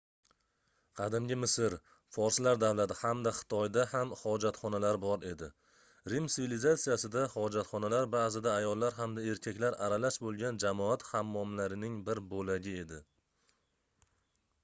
[0.99, 1.73] qadimgi misr
[2.15, 5.49] forslar davlati hamda xitoyda ham hojatxonalar bor edi
[6.13, 13.01] rim sivilizatsiyasida hojatxonalar baʼzida ayollar hamda erkaklar aralash boʻlgan jamoat hammomlarining bir boʻlagi edi